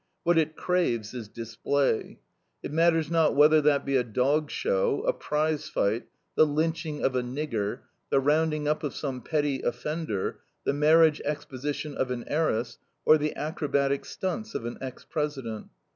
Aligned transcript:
What 0.23 0.39
it 0.39 0.55
craves 0.55 1.13
is 1.13 1.27
display. 1.27 2.17
It 2.63 2.71
matters 2.71 3.11
not 3.11 3.35
whether 3.35 3.61
that 3.61 3.85
be 3.85 3.95
a 3.97 4.03
dog 4.03 4.49
show, 4.49 5.03
a 5.03 5.13
prize 5.13 5.69
fight, 5.69 6.07
the 6.33 6.43
lynching 6.43 7.03
of 7.05 7.15
a 7.15 7.21
"nigger," 7.21 7.81
the 8.09 8.19
rounding 8.19 8.67
up 8.67 8.81
of 8.83 8.95
some 8.95 9.21
petty 9.21 9.61
offender, 9.61 10.39
the 10.63 10.73
marriage 10.73 11.21
exposition 11.23 11.95
of 11.95 12.09
an 12.09 12.23
heiress, 12.25 12.79
or 13.05 13.19
the 13.19 13.35
acrobatic 13.35 14.05
stunts 14.05 14.55
of 14.55 14.65
an 14.65 14.79
ex 14.81 15.05
president. 15.05 15.67